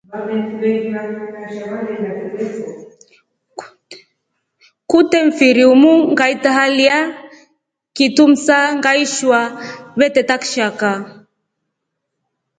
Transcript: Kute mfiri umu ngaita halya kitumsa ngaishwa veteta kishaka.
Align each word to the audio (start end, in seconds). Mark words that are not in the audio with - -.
Kute 4.89 5.17
mfiri 5.27 5.63
umu 5.73 5.93
ngaita 6.11 6.49
halya 6.57 6.97
kitumsa 7.95 8.57
ngaishwa 8.79 9.39
veteta 9.99 10.35
kishaka. 10.41 10.89